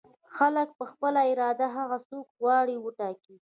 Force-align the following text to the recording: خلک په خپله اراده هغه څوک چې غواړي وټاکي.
خلک 0.35 0.69
په 0.77 0.85
خپله 0.91 1.19
اراده 1.31 1.67
هغه 1.77 1.97
څوک 2.09 2.25
چې 2.31 2.37
غواړي 2.41 2.75
وټاکي. 2.79 3.35